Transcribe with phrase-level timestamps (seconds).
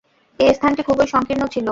[0.39, 1.67] এ স্থানটি খুবই সংকীর্ণ ছিল।